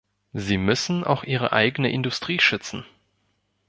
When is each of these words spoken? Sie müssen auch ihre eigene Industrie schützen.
Sie 0.33 0.57
müssen 0.57 1.03
auch 1.03 1.23
ihre 1.25 1.53
eigene 1.53 1.91
Industrie 1.91 2.39
schützen. 2.39 2.85